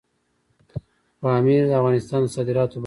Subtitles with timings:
[1.21, 2.79] پامیر د افغانستان د صادراتو برخه ده.